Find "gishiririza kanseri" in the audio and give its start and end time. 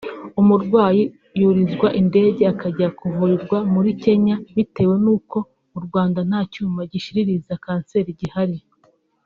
6.91-8.11